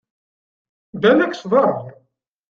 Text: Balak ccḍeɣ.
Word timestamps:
Balak 1.01 1.33
ccḍeɣ. 1.37 1.75